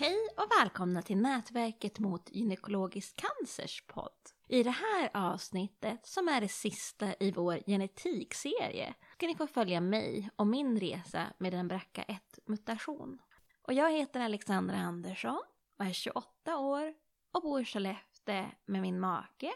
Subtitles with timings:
[0.00, 4.12] Hej och välkomna till Nätverket mot gynekologisk cancers podd.
[4.48, 9.80] I det här avsnittet, som är det sista i vår genetikserie, ska ni få följa
[9.80, 13.18] mig och min resa med en BRCA1-mutation.
[13.62, 15.42] Och jag heter Alexandra Andersson
[15.78, 16.94] och är 28 år
[17.32, 19.52] och bor i Skellefteå med min make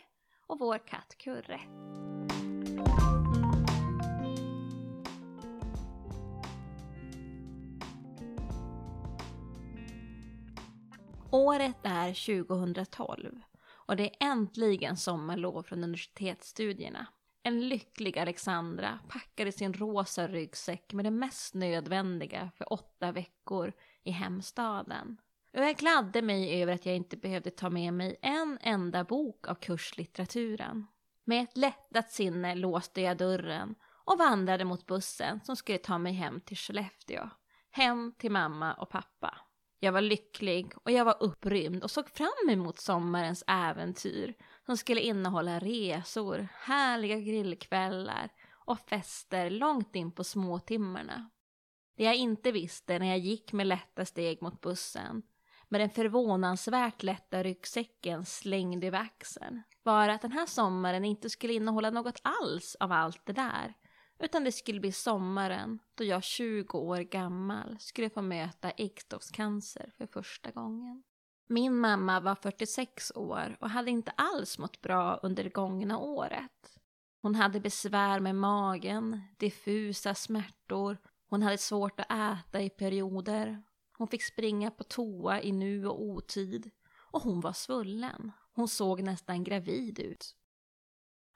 [0.46, 1.61] och vår katt Kurre.
[11.34, 17.06] Året är 2012 och det är äntligen sommarlov från universitetsstudierna.
[17.42, 24.11] En lycklig Alexandra packade sin rosa ryggsäck med det mest nödvändiga för åtta veckor i
[24.11, 25.16] hemstaden.
[25.52, 29.48] Och jag gladde mig över att jag inte behövde ta med mig en enda bok
[29.48, 30.86] av kurslitteraturen.
[31.25, 36.12] Med ett lättat sinne låste jag dörren och vandrade mot bussen som skulle ta mig
[36.12, 37.31] hem till Skellefteå.
[37.70, 39.39] Hem till mamma och pappa.
[39.85, 44.35] Jag var lycklig och jag var upprymd och såg fram emot sommarens äventyr
[44.67, 48.29] som skulle innehålla resor, härliga grillkvällar
[48.67, 51.31] och fester långt in på småtimmarna.
[51.97, 55.23] Det jag inte visste när jag gick med lätta steg mot bussen
[55.69, 61.53] med den förvånansvärt lätta ryggsäcken slängd över axeln var att den här sommaren inte skulle
[61.53, 63.75] innehålla något alls av allt det där
[64.25, 70.06] utan det skulle bli sommaren då jag 20 år gammal skulle få möta äggstockscancer för
[70.06, 71.03] första gången.
[71.48, 76.78] Min mamma var 46 år och hade inte alls mått bra under det gångna året.
[77.22, 83.62] Hon hade besvär med magen, diffusa smärtor, hon hade svårt att äta i perioder,
[83.98, 88.33] hon fick springa på toa i nu och otid och hon var svullen.
[88.55, 90.36] Hon såg nästan gravid ut.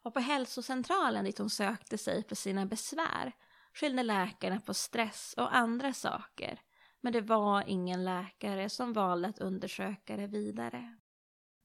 [0.09, 3.33] Och på hälsocentralen dit hon sökte sig för sina besvär
[3.75, 6.61] skyllde läkarna på stress och andra saker.
[7.01, 10.97] Men det var ingen läkare som valde att undersöka det vidare.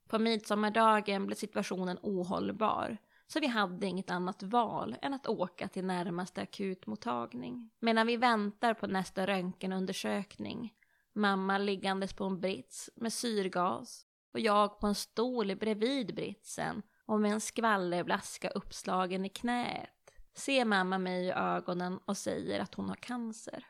[0.10, 5.86] På midsommardagen blev situationen ohållbar så vi hade inget annat val än att åka till
[5.86, 7.70] närmaste akutmottagning.
[7.80, 10.74] Medan vi väntar på nästa röntgenundersökning,
[11.14, 17.22] mamma liggandes på en brits med syrgas och jag på en stol bredvid britsen och
[17.22, 19.90] med en skvallerblaska uppslagen i knät
[20.34, 23.66] ser mamma mig i ögonen och säger att hon har cancer.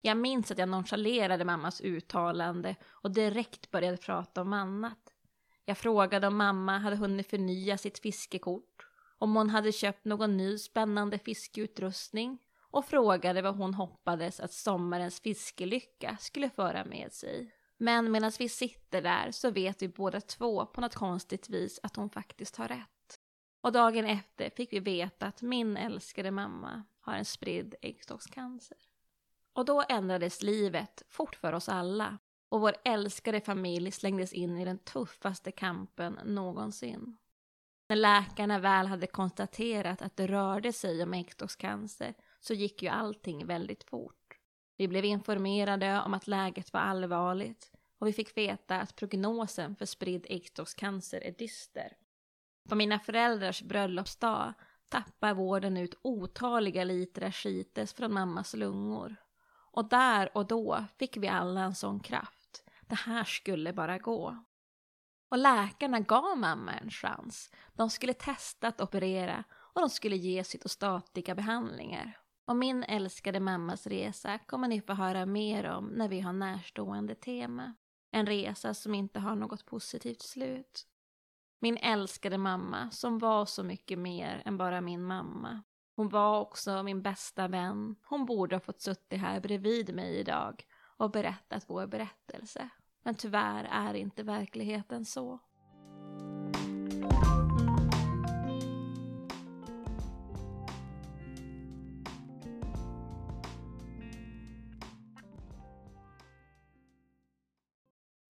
[0.00, 5.14] Jag minns att jag nonchalerade mammas uttalande och direkt började prata om annat.
[5.64, 8.86] Jag frågade om mamma hade hunnit förnya sitt fiskekort,
[9.18, 12.38] om hon hade köpt någon ny spännande fiskeutrustning
[12.70, 17.54] och frågade vad hon hoppades att sommarens fiskelycka skulle föra med sig.
[17.82, 21.96] Men medan vi sitter där så vet vi båda två på något konstigt vis att
[21.96, 23.20] hon faktiskt har rätt.
[23.60, 28.76] Och dagen efter fick vi veta att min älskade mamma har en spridd äggstockscancer.
[29.52, 34.64] Och då ändrades livet fort för oss alla och vår älskade familj slängdes in i
[34.64, 37.16] den tuffaste kampen någonsin.
[37.88, 43.46] När läkarna väl hade konstaterat att det rörde sig om äggstockscancer så gick ju allting
[43.46, 44.38] väldigt fort.
[44.76, 47.69] Vi blev informerade om att läget var allvarligt
[48.00, 51.96] och vi fick veta att prognosen för spridd äggstockscancer är dyster.
[52.68, 54.54] På mina föräldrars bröllopsdag
[54.88, 59.16] tappar vården ut otaliga liter skites från mammas lungor.
[59.72, 62.64] Och där och då fick vi alla en sån kraft.
[62.80, 64.44] Det här skulle bara gå.
[65.28, 67.50] Och läkarna gav mamma en chans.
[67.74, 72.18] De skulle testa att operera och de skulle ge cytostatika behandlingar.
[72.44, 77.14] Och min älskade mammas resa kommer ni få höra mer om när vi har närstående
[77.14, 77.74] tema.
[78.10, 80.86] En resa som inte har något positivt slut.
[81.58, 85.62] Min älskade mamma som var så mycket mer än bara min mamma.
[85.96, 87.96] Hon var också min bästa vän.
[88.04, 90.66] Hon borde ha fått suttit här bredvid mig idag
[90.96, 92.68] och berättat vår berättelse.
[93.02, 95.38] Men tyvärr är inte verkligheten så.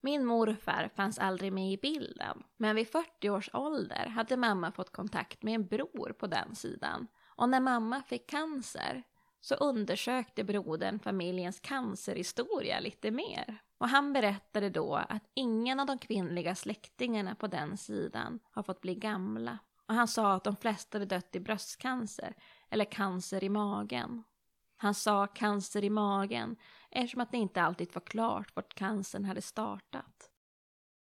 [0.01, 4.91] Min morfar fanns aldrig med i bilden, men vid 40 års ålder hade mamma fått
[4.91, 7.07] kontakt med en bror på den sidan.
[7.25, 9.03] Och när mamma fick cancer
[9.41, 13.61] så undersökte brodern familjens cancerhistoria lite mer.
[13.77, 18.81] Och han berättade då att ingen av de kvinnliga släktingarna på den sidan har fått
[18.81, 19.57] bli gamla.
[19.87, 22.35] Och han sa att de flesta hade dött i bröstcancer
[22.69, 24.23] eller cancer i magen.
[24.77, 26.55] Han sa cancer i magen
[26.91, 30.31] eftersom att det inte alltid var klart vart cancern hade startat.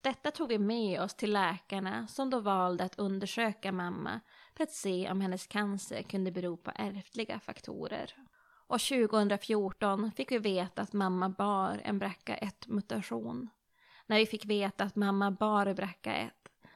[0.01, 4.19] Detta tog vi med oss till läkarna som då valde att undersöka mamma
[4.55, 8.13] för att se om hennes cancer kunde bero på ärftliga faktorer.
[8.67, 13.49] Och 2014 fick vi veta att mamma bar en BRCA1-mutation.
[14.05, 16.29] När vi fick veta att mamma bar BRCA1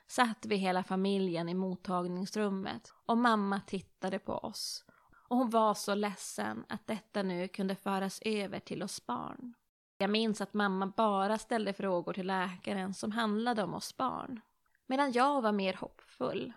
[0.07, 4.85] satt vi hela familjen i mottagningsrummet och mamma tittade på oss.
[5.31, 9.53] Och hon var så ledsen att detta nu kunde föras över till oss barn.
[9.97, 14.41] Jag minns att mamma bara ställde frågor till läkaren som handlade om oss barn.
[14.87, 16.53] Medan jag var mer hoppfull.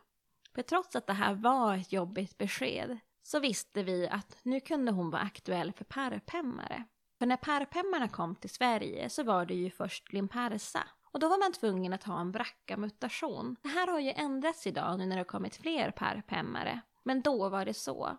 [0.55, 4.93] För trots att det här var ett jobbigt besked så visste vi att nu kunde
[4.93, 6.85] hon vara aktuell för parpemmare.
[7.19, 10.88] För när parpemmarna kom till Sverige så var det ju först Limparsa.
[11.05, 13.56] Och då var man tvungen att ha en BRCA-mutation.
[13.62, 16.81] Det här har ju ändrats idag nu när det har kommit fler parpemmare.
[17.03, 18.17] Men då var det så.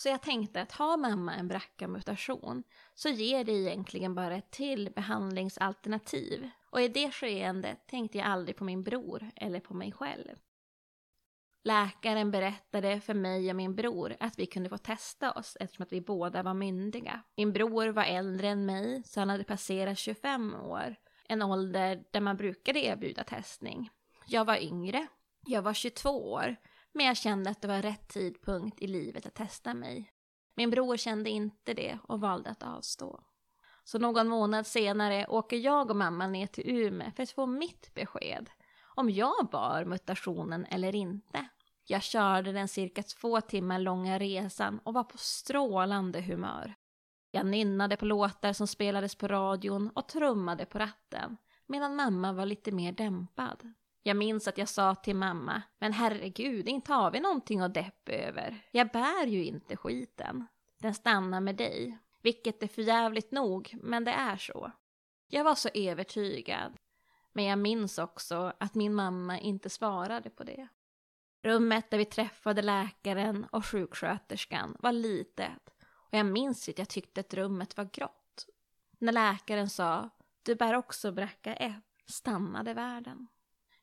[0.00, 2.62] Så jag tänkte att har mamma en BRCA-mutation
[2.94, 6.50] så ger det egentligen bara ett till behandlingsalternativ.
[6.70, 10.36] Och i det skeendet tänkte jag aldrig på min bror eller på mig själv.
[11.64, 15.92] Läkaren berättade för mig och min bror att vi kunde få testa oss eftersom att
[15.92, 17.22] vi båda var myndiga.
[17.36, 20.96] Min bror var äldre än mig så han hade passerat 25 år.
[21.28, 23.90] En ålder där man brukade erbjuda testning.
[24.26, 25.06] Jag var yngre.
[25.46, 26.56] Jag var 22 år.
[26.92, 30.12] Men jag kände att det var rätt tidpunkt i livet att testa mig.
[30.56, 33.20] Min bror kände inte det och valde att avstå.
[33.84, 37.94] Så någon månad senare åker jag och mamma ner till Umeå för att få mitt
[37.94, 38.50] besked
[38.94, 41.48] om jag bar mutationen eller inte.
[41.86, 46.74] Jag körde den cirka två timmar långa resan och var på strålande humör.
[47.30, 51.36] Jag nynnade på låtar som spelades på radion och trummade på ratten
[51.66, 53.72] medan mamma var lite mer dämpad.
[54.02, 58.12] Jag minns att jag sa till mamma, men herregud, inte har vi någonting att deppa
[58.12, 58.66] över.
[58.70, 60.46] Jag bär ju inte skiten.
[60.78, 61.98] Den stannar med dig.
[62.22, 64.72] Vilket är förjävligt nog, men det är så.
[65.28, 66.72] Jag var så övertygad.
[67.32, 70.68] Men jag minns också att min mamma inte svarade på det.
[71.42, 75.70] Rummet där vi träffade läkaren och sjuksköterskan var litet
[76.10, 78.46] och jag minns att jag tyckte att rummet var grått.
[78.98, 80.10] När läkaren sa
[80.42, 81.74] du bär också bracka 1
[82.06, 83.26] stannade världen.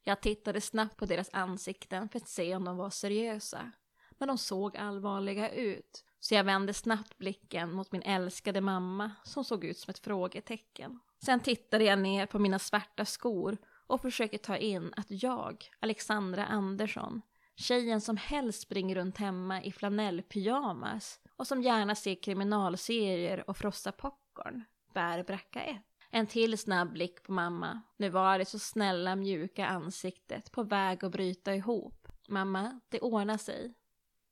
[0.08, 3.72] Jag tittade snabbt på deras ansikten för att se om de var seriösa.
[4.18, 6.06] Men de såg allvarliga ut.
[6.20, 11.00] Så jag vände snabbt blicken mot min älskade mamma som såg ut som ett frågetecken.
[11.26, 13.58] Sen tittade jag ner på mina svarta skor
[13.88, 17.22] och försökte ta in att jag, Alexandra Andersson,
[17.56, 23.92] tjejen som helst springer runt hemma i flanellpyjamas och som gärna ser kriminalserier och frossar
[23.92, 24.64] popcorn,
[24.94, 25.78] bär bracka 1.
[26.12, 27.82] En till snabb blick på mamma.
[27.98, 32.08] Nu var det så snälla mjuka ansiktet på väg att bryta ihop.
[32.28, 33.74] Mamma, det ordnar sig.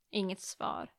[0.10, 0.92] Inget svar.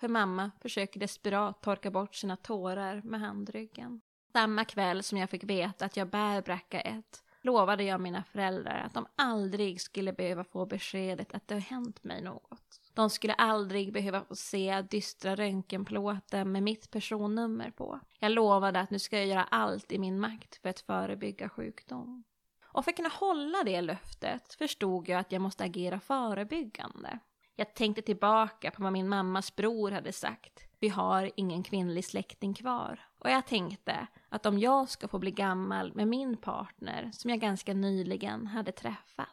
[0.00, 4.00] För mamma försöker desperat torka bort sina tårar med handryggen.
[4.32, 8.82] Samma kväll som jag fick veta att jag bär bracka 1 lovade jag mina föräldrar
[8.86, 12.81] att de aldrig skulle behöva få beskedet att det har hänt mig något.
[12.94, 18.00] De skulle aldrig behöva få se dystra röntgenplåten med mitt personnummer på.
[18.18, 22.24] Jag lovade att nu ska jag göra allt i min makt för att förebygga sjukdom.
[22.64, 27.18] Och för att kunna hålla det löftet förstod jag att jag måste agera förebyggande.
[27.56, 30.66] Jag tänkte tillbaka på vad min mammas bror hade sagt.
[30.78, 33.00] Vi har ingen kvinnlig släkting kvar.
[33.18, 37.40] Och jag tänkte att om jag ska få bli gammal med min partner som jag
[37.40, 39.28] ganska nyligen hade träffat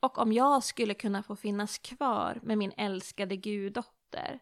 [0.00, 4.40] och om jag skulle kunna få finnas kvar med min älskade guddotter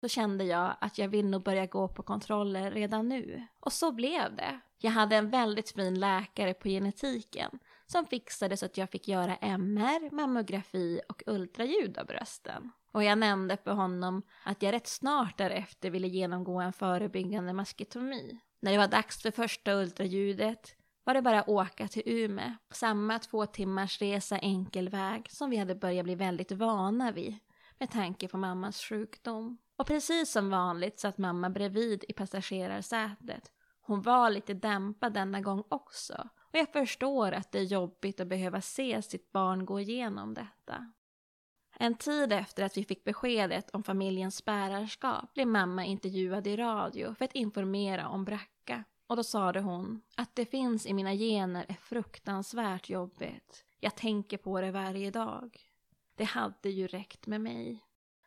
[0.00, 3.46] så kände jag att jag vill nog börja gå på kontroller redan nu.
[3.60, 4.60] Och så blev det.
[4.78, 9.36] Jag hade en väldigt fin läkare på genetiken som fixade så att jag fick göra
[9.36, 12.70] MR, mammografi och ultraljud av brösten.
[12.92, 18.40] Och jag nämnde för honom att jag rätt snart därefter ville genomgå en förebyggande masketomi.
[18.60, 22.56] När det var dags för första ultraljudet var det bara att åka till Ume.
[22.70, 27.38] Samma två timmars resa enkel väg som vi hade börjat bli väldigt vana vid
[27.78, 29.58] med tanke på mammas sjukdom.
[29.76, 33.52] Och precis som vanligt satt mamma bredvid i passagerarsätet.
[33.80, 36.28] Hon var lite dämpad denna gång också.
[36.38, 40.92] Och jag förstår att det är jobbigt att behöva se sitt barn gå igenom detta.
[41.78, 47.14] En tid efter att vi fick beskedet om familjens bärarskap blev mamma intervjuad i radio
[47.14, 51.66] för att informera om Bracka och då sade hon att det finns i mina gener
[51.68, 53.64] är fruktansvärt jobbigt.
[53.80, 55.60] Jag tänker på det varje dag.
[56.16, 57.84] Det hade ju räckt med mig.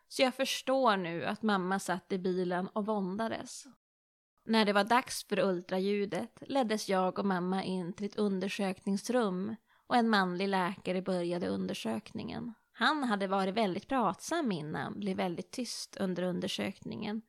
[0.07, 3.65] Så jag förstår nu att mamma satt i bilen och våndades.
[4.45, 9.55] När det var dags för ultraljudet leddes jag och mamma in till ett undersökningsrum
[9.87, 12.53] och en manlig läkare började undersökningen.
[12.71, 17.21] Han hade varit väldigt pratsam innan, blev väldigt tyst under undersökningen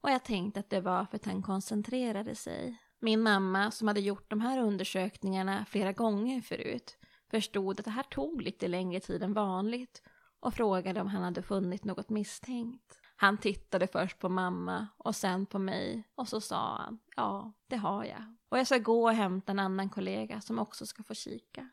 [0.00, 2.78] och jag tänkte att det var för att han koncentrerade sig.
[3.00, 6.96] Min mamma, som hade gjort de här undersökningarna flera gånger förut,
[7.30, 10.02] förstod att det här tog lite längre tid än vanligt
[10.40, 13.00] och frågade om han hade funnit något misstänkt.
[13.16, 17.76] Han tittade först på mamma och sen på mig och så sa han, ja, det
[17.76, 18.36] har jag.
[18.48, 21.68] Och jag ska gå och hämta en annan kollega som också ska få kika.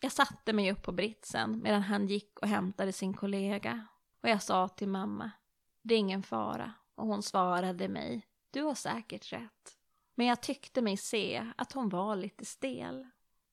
[0.00, 3.86] Jag satte mig upp på britsen medan han gick och hämtade sin kollega.
[4.22, 5.30] Och jag sa till mamma,
[5.82, 6.72] det är ingen fara.
[6.94, 9.77] Och hon svarade mig, du har säkert rätt.
[10.18, 13.06] Men jag tyckte mig se att hon var lite stel.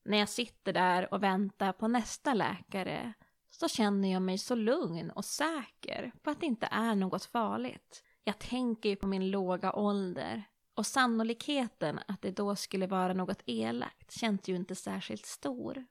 [0.05, 3.13] När jag sitter där och väntar på nästa läkare
[3.49, 8.03] så känner jag mig så lugn och säker på att det inte är något farligt.
[8.23, 10.43] Jag tänker ju på min låga ålder
[10.75, 15.85] och sannolikheten att det då skulle vara något elakt känns ju inte särskilt stor.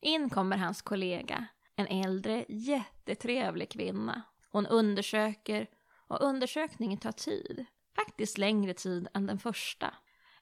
[0.00, 4.22] In kommer hans kollega, en äldre, jättetrevlig kvinna.
[4.50, 5.66] Hon undersöker
[6.08, 7.64] och undersökningen tar tid.
[7.96, 9.94] Faktiskt längre tid än den första.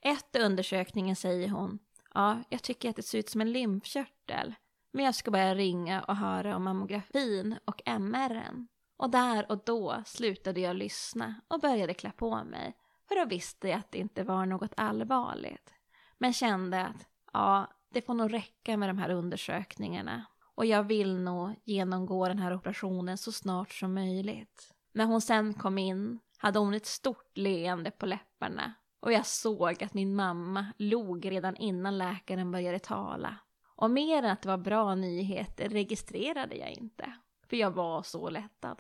[0.07, 1.79] Efter undersökningen säger hon,
[2.15, 4.55] ja, jag tycker att det ser ut som en lymfkörtel.
[4.93, 8.67] Men jag ska börja ringa och höra om mammografin och MR'n.
[8.97, 12.77] Och där och då slutade jag lyssna och började klä på mig.
[13.09, 15.75] För då visste jag att det inte var något allvarligt.
[16.19, 20.27] Men kände att, ja, det får nog räcka med de här undersökningarna.
[20.55, 24.75] Och jag vill nog genomgå den här operationen så snart som möjligt.
[24.93, 29.83] När hon sen kom in hade hon ett stort leende på läpparna och jag såg
[29.85, 33.37] att min mamma log redan innan läkaren började tala.
[33.67, 37.13] Och mer än att det var bra nyheter registrerade jag inte,
[37.47, 38.79] för jag var så lättad.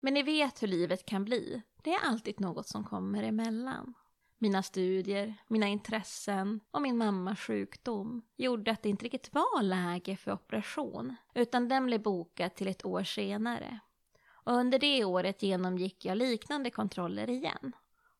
[0.00, 1.62] Men ni vet hur livet kan bli.
[1.82, 3.94] Det är alltid något som kommer emellan.
[4.38, 10.16] Mina studier, mina intressen och min mammas sjukdom gjorde att det inte riktigt var läge
[10.16, 13.78] för operation, utan den blev bokad till ett år senare.
[14.24, 17.72] Och under det året genomgick jag liknande kontroller igen.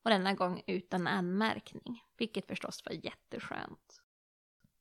[0.03, 4.03] Och denna gång utan anmärkning, vilket förstås var jätteskönt.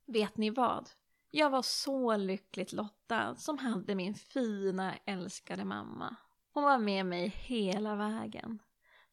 [0.06, 0.90] Vet ni vad?
[1.32, 6.16] Jag var så lyckligt lottad som hade min fina älskade mamma.
[6.54, 8.60] Hon var med mig hela vägen.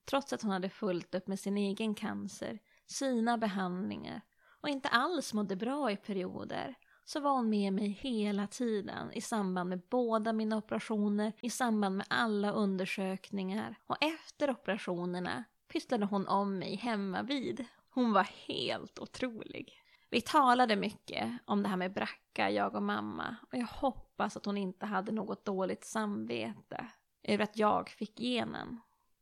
[0.04, 4.20] Trots att hon hade fullt upp med sin egen cancer, sina behandlingar
[4.60, 6.74] och inte alls mådde bra i perioder
[7.04, 11.96] så var hon med mig hela tiden i samband med båda mina operationer, i samband
[11.96, 17.64] med alla undersökningar och efter operationerna pysslade hon om mig hemma vid.
[17.90, 19.82] Hon var helt otrolig.
[20.10, 24.44] Vi talade mycket om det här med bracka, jag och mamma, och jag hoppas att
[24.46, 26.86] hon inte hade något dåligt samvete
[27.22, 28.80] över att jag fick genen.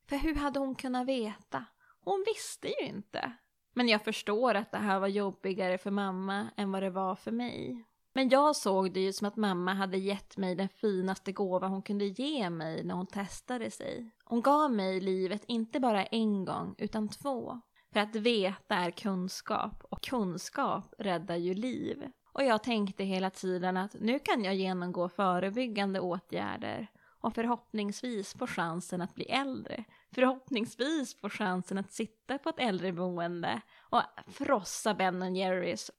[0.09, 1.65] För hur hade hon kunnat veta?
[2.01, 3.33] Hon visste ju inte.
[3.75, 7.33] Men jag förstår att det här var jobbigare för mamma än vad det var för
[7.33, 7.85] mig.
[8.13, 11.83] Men jag såg det ju som att mamma hade gett mig den finaste gåva hon
[11.83, 14.11] kunde ge mig när hon testade sig.
[14.29, 17.61] Hon gav mig livet inte bara en gång, utan två.
[17.93, 22.11] För att veta är kunskap och kunskap räddar ju liv.
[22.33, 26.87] Och jag tänkte hela tiden att nu kan jag genomgå förebyggande åtgärder
[27.21, 29.85] och förhoppningsvis få chansen att bli äldre.
[30.15, 35.91] Förhoppningsvis få chansen att sitta på ett äldreboende och frossa Ben Jerrys.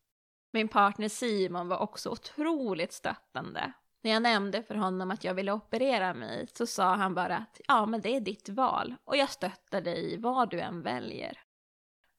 [0.51, 3.73] Min partner Simon var också otroligt stöttande.
[4.07, 7.61] När jag nämnde för honom att jag ville operera mig så sa han bara att
[7.67, 11.39] ja, men det är ditt val och jag stöttar dig i vad du än väljer.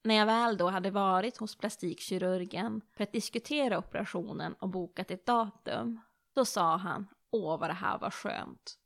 [0.05, 5.27] När jag väl då hade varit hos plastikkirurgen för att diskutera operationen och bokat ett
[5.27, 6.01] datum,
[6.35, 8.79] då sa han åh vad det här var skönt.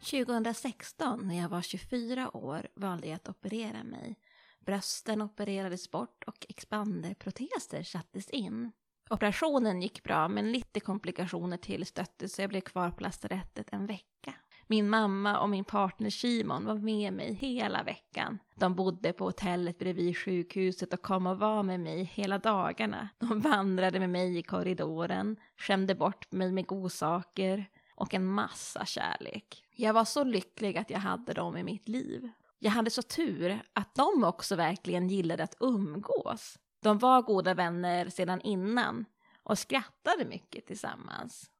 [0.00, 4.16] 2016, när jag var 24 år, valde jag att operera mig.
[4.60, 8.72] Brösten opererades bort och expanderproteser sattes in.
[9.10, 14.34] Operationen gick bra, men lite komplikationer tillstötte så jag blev kvar på lasarettet en vecka.
[14.66, 18.38] Min mamma och min partner Simon var med mig hela veckan.
[18.54, 23.08] De bodde på hotellet bredvid sjukhuset och kom och var med mig hela dagarna.
[23.18, 27.66] De vandrade med mig i korridoren, skämde bort mig med godsaker,
[28.00, 29.64] och en massa kärlek.
[29.76, 32.30] Jag var så lycklig att jag hade dem i mitt liv.
[32.58, 36.58] Jag hade så tur att de också verkligen gillade att umgås.
[36.82, 39.04] De var goda vänner sedan innan
[39.42, 41.50] och skrattade mycket tillsammans.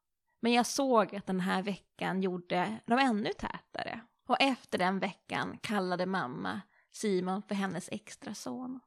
[0.40, 4.00] Men jag såg att den här veckan gjorde dem ännu tätare.
[4.26, 6.60] Och efter den veckan kallade mamma
[6.92, 8.80] Simon för hennes extra son.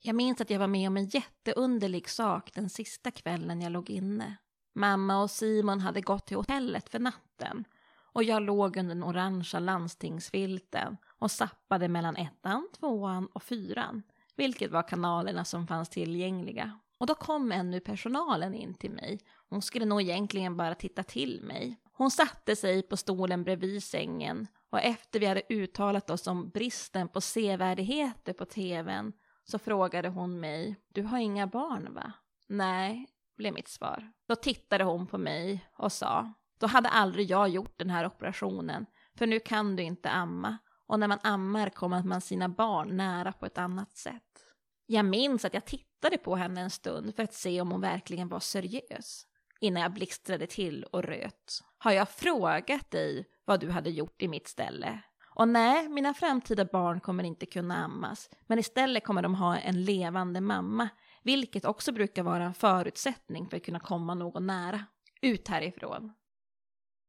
[0.00, 3.90] Jag minns att jag var med om en jätteunderlig sak den sista kvällen jag låg
[3.90, 4.36] inne.
[4.72, 7.64] Mamma och Simon hade gått till hotellet för natten
[8.12, 14.02] och jag låg under den orangea landstingsfilten och sappade mellan ettan, tvåan och fyran,
[14.36, 16.78] vilket var kanalerna som fanns tillgängliga.
[16.98, 19.20] Och då kom en ur personalen in till mig.
[19.48, 21.80] Hon skulle nog egentligen bara titta till mig.
[21.92, 27.08] Hon satte sig på stolen bredvid sängen och efter vi hade uttalat oss om bristen
[27.08, 29.12] på sevärdheter på tvn
[29.44, 32.12] så frågade hon mig, du har inga barn va?
[32.46, 33.06] Nej,
[33.42, 34.12] blev mitt svar.
[34.28, 38.86] Då tittade hon på mig och sa, då hade aldrig jag gjort den här operationen,
[39.18, 43.32] för nu kan du inte amma och när man ammar kommer man sina barn nära
[43.32, 44.44] på ett annat sätt.
[44.86, 48.28] Jag minns att jag tittade på henne en stund för att se om hon verkligen
[48.28, 49.26] var seriös
[49.60, 51.62] innan jag blixtrade till och röt.
[51.78, 55.02] Har jag frågat dig vad du hade gjort i mitt ställe?
[55.34, 59.84] Och nej, mina framtida barn kommer inte kunna ammas, men istället kommer de ha en
[59.84, 60.88] levande mamma,
[61.22, 64.84] vilket också brukar vara en förutsättning för att kunna komma någon nära.
[65.20, 66.12] Ut härifrån.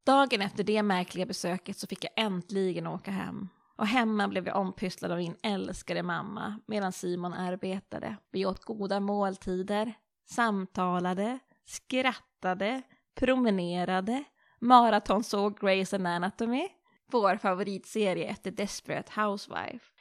[0.05, 3.49] Dagen efter det märkliga besöket så fick jag äntligen åka hem.
[3.75, 8.17] Och hemma blev jag ompysslad av min älskade mamma medan Simon arbetade.
[8.31, 9.93] Vi åt goda måltider,
[10.25, 12.81] samtalade, skrattade,
[13.15, 14.23] promenerade,
[14.59, 16.67] maratonsåg Grey's Anatomy,
[17.11, 19.92] vår favoritserie efter Desperate Housewife.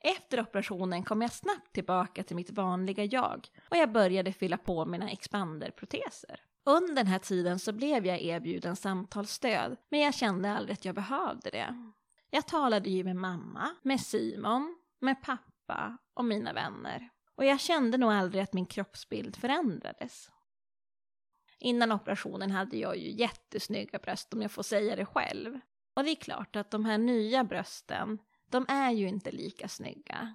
[0.00, 4.84] Efter operationen kom jag snabbt tillbaka till mitt vanliga jag och jag började fylla på
[4.86, 6.40] mina expanderproteser.
[6.64, 10.94] Under den här tiden så blev jag erbjuden samtalsstöd, men jag kände aldrig att jag
[10.94, 11.92] behövde det.
[12.30, 17.08] Jag talade ju med mamma, med Simon, med pappa och mina vänner.
[17.34, 20.30] Och jag kände nog aldrig att min kroppsbild förändrades.
[21.58, 25.60] Innan operationen hade jag ju jättesnygga bröst om jag får säga det själv.
[25.94, 28.18] Och det är klart att de här nya brösten,
[28.50, 30.34] de är ju inte lika snygga.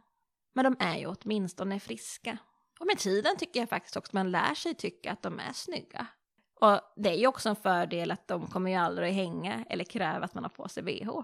[0.54, 2.38] Men de är ju åtminstone friska.
[2.80, 5.54] Och med tiden tycker jag faktiskt också att man lär sig tycka att de är
[5.54, 6.08] snygga.
[6.62, 10.26] Och det är ju också en fördel att de kommer ju aldrig hänga eller kräva
[10.26, 11.22] att man har på sig bh.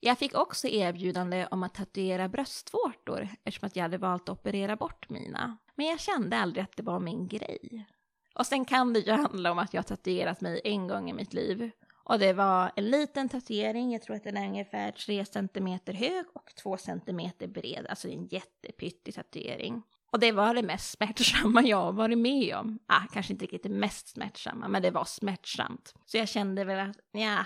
[0.00, 4.76] Jag fick också erbjudande om att tatuera bröstvårtor eftersom att jag hade valt att operera
[4.76, 5.56] bort mina.
[5.74, 7.86] Men jag kände aldrig att det var min grej.
[8.34, 11.34] Och sen kan det ju handla om att jag tatuerat mig en gång i mitt
[11.34, 11.70] liv.
[12.08, 16.24] Och det var en liten tatuering, jag tror att den är ungefär 3 cm hög
[16.34, 19.82] och 2 cm bred, alltså en jättepyttig tatuering.
[20.12, 22.78] Och det var det mest smärtsamma jag har varit med om.
[22.86, 25.94] Ah, kanske inte riktigt det mest smärtsamma, men det var smärtsamt.
[26.04, 27.44] Så jag kände väl att, ja,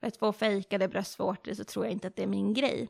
[0.00, 2.88] för att få fejkade bröstvårtor så tror jag inte att det är min grej.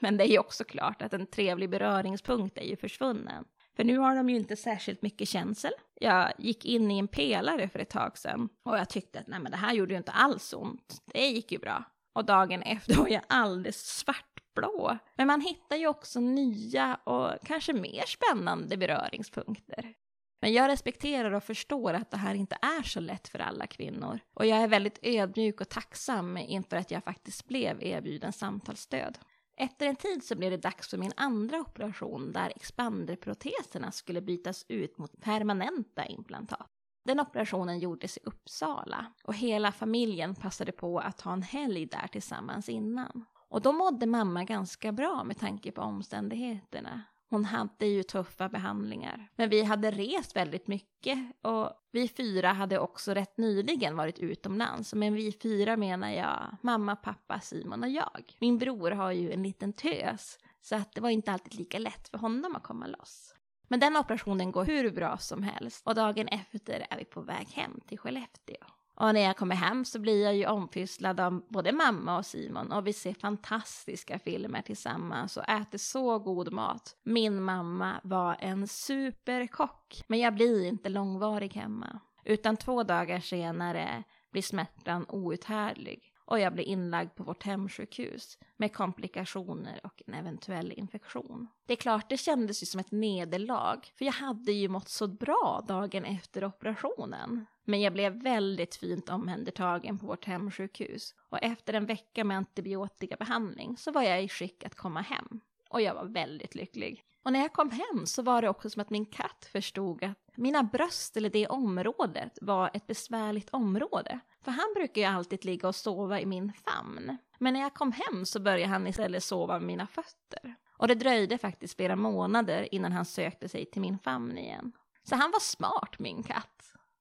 [0.00, 3.44] Men det är ju också klart att en trevlig beröringspunkt är ju försvunnen.
[3.76, 5.72] För nu har de ju inte särskilt mycket känsel.
[6.00, 9.40] Jag gick in i en pelare för ett tag sedan och jag tyckte att nej
[9.40, 11.02] men det här gjorde ju inte alls ont.
[11.06, 11.84] Det gick ju bra.
[12.14, 14.98] Och dagen efter var jag alldeles svartblå.
[15.16, 19.94] Men man hittar ju också nya och kanske mer spännande beröringspunkter.
[20.40, 24.18] Men jag respekterar och förstår att det här inte är så lätt för alla kvinnor.
[24.34, 29.18] Och jag är väldigt ödmjuk och tacksam inför att jag faktiskt blev erbjuden samtalsstöd.
[29.56, 34.64] Efter en tid så blev det dags för min andra operation där expanderproteserna skulle bytas
[34.68, 36.66] ut mot permanenta implantat.
[37.04, 42.06] Den operationen gjordes i Uppsala och hela familjen passade på att ha en helg där
[42.06, 43.24] tillsammans innan.
[43.48, 47.02] Och då mådde mamma ganska bra med tanke på omständigheterna.
[47.34, 49.28] Hon hade ju tuffa behandlingar.
[49.36, 54.94] Men vi hade rest väldigt mycket och vi fyra hade också rätt nyligen varit utomlands.
[54.94, 58.36] Men vi fyra menar jag mamma, pappa, Simon och jag.
[58.40, 62.08] Min bror har ju en liten tös så att det var inte alltid lika lätt
[62.08, 63.34] för honom att komma loss.
[63.68, 67.48] Men den operationen går hur bra som helst och dagen efter är vi på väg
[67.48, 68.66] hem till Skellefteå.
[68.94, 72.72] Och när jag kommer hem så blir jag ju ompysslad av både mamma och Simon
[72.72, 76.96] och vi ser fantastiska filmer tillsammans och äter så god mat.
[77.02, 82.00] Min mamma var en superkock, men jag blir inte långvarig hemma.
[82.24, 88.72] Utan två dagar senare blir smärtan outhärdlig och jag blir inlagd på vårt hemsjukhus med
[88.72, 91.48] komplikationer och en eventuell infektion.
[91.66, 95.06] Det är klart, det kändes ju som ett nederlag, för jag hade ju mått så
[95.06, 97.46] bra dagen efter operationen.
[97.64, 103.76] Men jag blev väldigt fint omhändertagen på vårt hemsjukhus och efter en vecka med antibiotikabehandling
[103.76, 105.40] så var jag i skick att komma hem.
[105.70, 107.04] Och jag var väldigt lycklig.
[107.24, 110.18] Och när jag kom hem så var det också som att min katt förstod att
[110.34, 114.20] mina bröst eller det området var ett besvärligt område.
[114.42, 117.16] För han brukar ju alltid ligga och sova i min famn.
[117.38, 120.54] Men när jag kom hem så började han istället sova med mina fötter.
[120.76, 124.72] Och det dröjde faktiskt flera månader innan han sökte sig till min famn igen.
[125.02, 126.53] Så han var smart, min katt.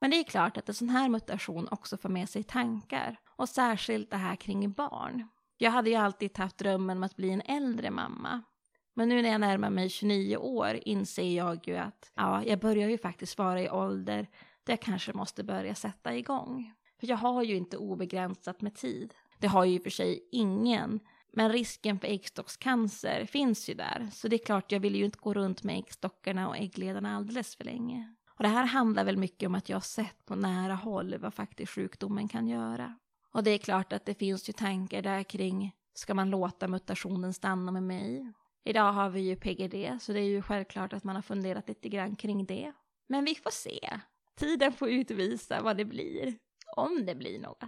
[0.03, 3.19] Men det är klart att en sån här mutation också får med sig tankar.
[3.35, 5.27] Och särskilt det här kring barn.
[5.57, 8.41] Jag hade ju alltid haft drömmen om att bli en äldre mamma.
[8.93, 12.89] Men nu när jag närmar mig 29 år inser jag ju att ja, jag börjar
[12.89, 14.27] ju faktiskt vara i ålder
[14.63, 16.73] där jag kanske måste börja sätta igång.
[16.99, 19.13] För jag har ju inte obegränsat med tid.
[19.39, 20.99] Det har ju i och för sig ingen.
[21.33, 24.09] Men risken för äggstockscancer finns ju där.
[24.13, 27.55] Så det är klart, jag vill ju inte gå runt med äggstockarna och äggledarna alldeles
[27.55, 28.15] för länge.
[28.43, 31.33] Och det här handlar väl mycket om att jag har sett på nära håll vad
[31.33, 32.97] faktiskt sjukdomen kan göra.
[33.31, 37.33] Och det är klart att det finns ju tankar där kring, ska man låta mutationen
[37.33, 38.33] stanna med mig?
[38.63, 41.89] Idag har vi ju PGD, så det är ju självklart att man har funderat lite
[41.89, 42.73] grann kring det.
[43.07, 43.99] Men vi får se.
[44.35, 46.37] Tiden får utvisa vad det blir,
[46.75, 47.63] om det blir något.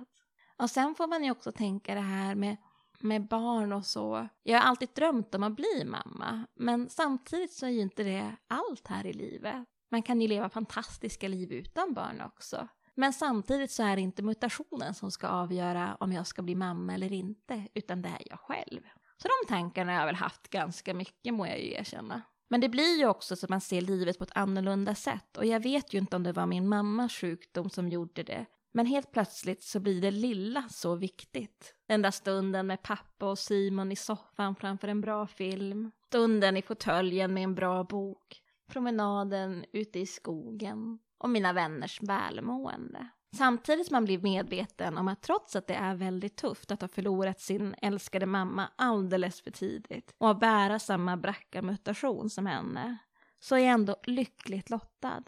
[0.57, 2.57] Och sen får man ju också tänka det här med,
[2.99, 4.27] med barn och så.
[4.43, 8.35] Jag har alltid drömt om att bli mamma, men samtidigt så är ju inte det
[8.47, 9.67] allt här i livet.
[9.91, 12.67] Man kan ju leva fantastiska liv utan barn också.
[12.95, 16.93] Men samtidigt så är det inte mutationen som ska avgöra om jag ska bli mamma
[16.93, 18.81] eller inte, utan det är jag själv.
[19.17, 22.21] Så de tankarna har jag väl haft ganska mycket må jag ju erkänna.
[22.49, 25.45] Men det blir ju också så att man ser livet på ett annorlunda sätt och
[25.45, 28.45] jag vet ju inte om det var min mammas sjukdom som gjorde det.
[28.73, 31.75] Men helt plötsligt så blir det lilla så viktigt.
[31.87, 35.91] Den där stunden med pappa och Simon i soffan framför en bra film.
[36.07, 38.41] Stunden i fåtöljen med en bra bok.
[38.67, 40.99] Promenaden ute i skogen.
[41.17, 43.09] Och mina vänners välmående.
[43.37, 46.87] Samtidigt som man blir medveten om att trots att det är väldigt tufft att ha
[46.87, 52.97] förlorat sin älskade mamma alldeles för tidigt och att bära samma brackamutation som henne,
[53.39, 55.23] så är jag ändå lyckligt lottad.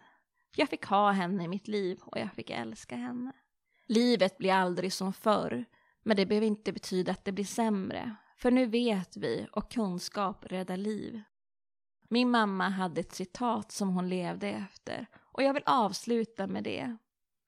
[0.56, 3.32] Jag fick ha henne i mitt liv och jag fick älska henne.
[3.88, 5.66] Livet blir aldrig som förr,
[6.04, 10.46] men det behöver inte betyda att det blir sämre, för nu vet vi och kunskap
[10.46, 11.22] räddar liv.
[12.08, 16.98] Min mamma hade ett citat som hon levde efter och jag vill avsluta med det.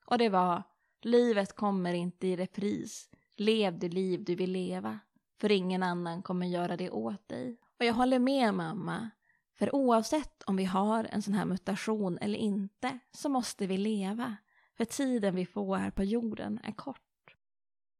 [0.06, 0.62] Och det var
[1.02, 3.08] Livet kommer inte i repris.
[3.36, 4.98] Lev det liv du vill leva.
[5.40, 7.56] För ingen annan kommer göra det åt dig.
[7.78, 9.10] Och jag håller med mamma.
[9.58, 14.36] För oavsett om vi har en sån här mutation eller inte så måste vi leva.
[14.76, 17.00] För tiden vi får här på jorden är kort.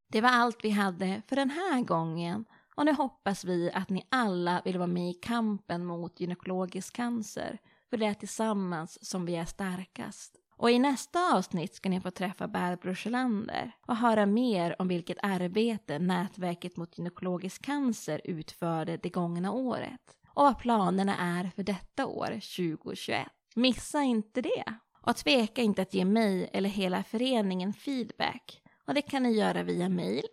[0.09, 2.45] Det var allt vi hade för den här gången
[2.81, 7.59] och nu hoppas vi att ni alla vill vara med i kampen mot gynekologisk cancer.
[7.91, 10.37] För det är tillsammans som vi är starkast.
[10.57, 15.19] Och i nästa avsnitt ska ni få träffa Barbro Sjölander och höra mer om vilket
[15.23, 22.07] arbete Nätverket mot gynekologisk cancer utförde det gångna året och vad planerna är för detta
[22.07, 23.27] år, 2021.
[23.55, 24.75] Missa inte det!
[25.07, 28.63] Och tveka inte att ge mig eller hela föreningen feedback.
[28.87, 30.25] Och det kan ni göra via mail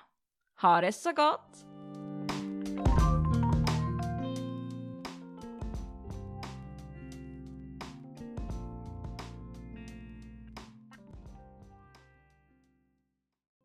[0.61, 1.65] Ha det så gott!